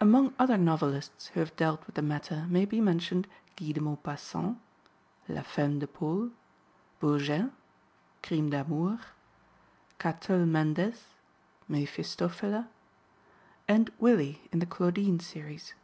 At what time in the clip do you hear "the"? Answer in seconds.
1.96-2.00, 14.60-14.66